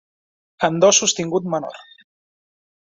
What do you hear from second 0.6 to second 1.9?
En do sostingut menor.